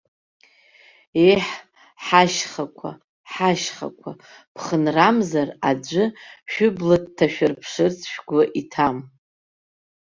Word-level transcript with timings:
Еҳ, 1.29 1.43
ҳашьхақәа, 2.05 2.89
ҳашьхақәа, 3.33 4.11
ԥхынрамзар 4.53 5.49
аӡәы 5.69 6.05
шәыбла 6.51 6.95
дҭашәырԥшырц 7.03 7.97
шәгәы 8.11 8.41
иҭам! 8.59 8.97